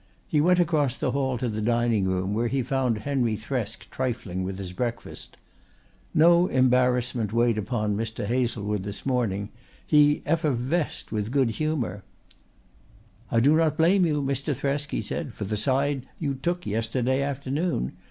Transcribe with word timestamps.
He 0.27 0.41
went 0.41 0.59
across 0.59 0.95
the 0.95 1.11
hall 1.11 1.37
to 1.37 1.47
the 1.47 1.61
dining 1.61 2.05
room, 2.05 2.33
where 2.33 2.47
he 2.47 2.63
found 2.63 2.97
Henry 2.97 3.35
Thresk 3.37 3.87
trifling 3.91 4.43
with 4.43 4.57
his 4.57 4.73
breakfast. 4.73 5.37
No 6.11 6.47
embarrassment 6.47 7.31
weighed 7.31 7.59
upon 7.59 7.95
Mr. 7.95 8.25
Hazlewood 8.25 8.81
this 8.81 9.05
morning. 9.05 9.49
He 9.85 10.23
effervesced 10.25 11.11
with 11.11 11.29
good 11.29 11.51
humour. 11.51 12.03
"I 13.29 13.39
do 13.41 13.55
not 13.55 13.77
blame 13.77 14.03
you, 14.03 14.23
Mr. 14.23 14.55
Thresk," 14.59 14.89
he 14.89 15.03
said, 15.03 15.35
"for 15.35 15.43
the 15.43 15.55
side 15.55 16.07
you 16.17 16.33
took 16.33 16.65
yesterday 16.65 17.21
afternoon. 17.21 17.91